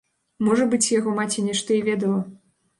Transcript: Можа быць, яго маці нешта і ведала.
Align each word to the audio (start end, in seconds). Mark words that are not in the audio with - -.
Можа 0.47 0.65
быць, 0.71 0.91
яго 0.95 1.15
маці 1.19 1.45
нешта 1.51 1.79
і 1.79 1.85
ведала. 1.93 2.21